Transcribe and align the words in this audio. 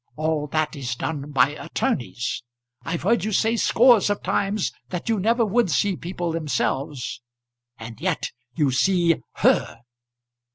All 0.15 0.47
that 0.47 0.75
is 0.75 0.95
done 0.95 1.29
by 1.29 1.49
attorneys. 1.49 2.41
I've 2.83 3.03
heard 3.03 3.23
you 3.23 3.31
say 3.31 3.55
scores 3.55 4.09
of 4.09 4.23
times 4.23 4.71
that 4.89 5.09
you 5.09 5.19
never 5.19 5.45
would 5.45 5.69
see 5.69 5.95
people 5.95 6.31
themselves, 6.31 7.21
and 7.77 8.01
yet 8.01 8.31
you 8.55 8.71
see 8.71 9.17
her. 9.33 9.81